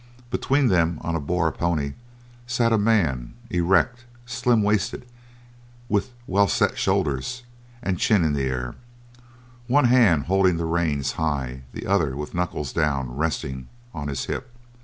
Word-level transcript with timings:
Between 0.31 0.69
them 0.69 0.97
on 1.03 1.13
a 1.13 1.19
Boer 1.19 1.51
pony 1.51 1.93
sat 2.47 2.73
a 2.73 2.79
man, 2.79 3.35
erect, 3.51 4.05
slim 4.25 4.63
waisted, 4.63 5.05
with 5.89 6.09
well 6.25 6.47
set 6.47 6.75
shoulders 6.75 7.43
and 7.83 7.99
chin 7.99 8.23
in 8.23 8.35
air, 8.35 8.73
one 9.67 9.85
hand 9.85 10.23
holding 10.23 10.57
the 10.57 10.65
reins 10.65 11.11
high, 11.21 11.61
the 11.73 11.85
other 11.85 12.15
with 12.15 12.33
knuckles 12.33 12.73
down 12.73 13.15
resting 13.15 13.67
on 13.93 14.07
his 14.07 14.25
hip. 14.25 14.49